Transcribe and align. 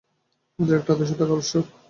আমাদের 0.59 0.75
একটি 0.77 0.89
আদর্শ 0.93 1.11
থাকা 1.11 1.25
আবশ্যক। 1.29 1.65